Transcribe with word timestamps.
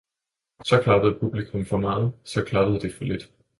–Så 0.69 0.81
klappede 0.83 1.19
publikum 1.19 1.65
for 1.65 1.77
meget, 1.77 2.11
så 2.23 2.43
klappede 2.45 2.79
det 2.79 2.93
for 2.93 3.03
lidt. 3.03 3.31